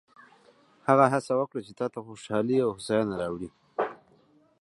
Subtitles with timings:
[0.87, 3.49] هغه هڅه وکړه چې تا ته خوشحالي او هوساینه راوړي.